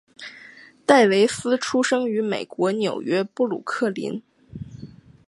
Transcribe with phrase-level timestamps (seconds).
[0.83, 4.23] 戴维斯出生于美国纽约布鲁克林。